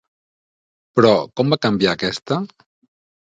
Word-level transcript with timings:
Però, 0.99 1.11
com 1.41 1.53
va 1.55 1.59
canviar 1.67 1.93
aquesta? 1.93 2.41